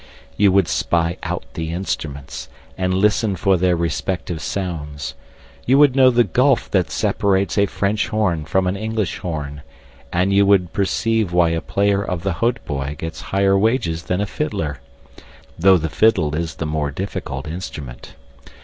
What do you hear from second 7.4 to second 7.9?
a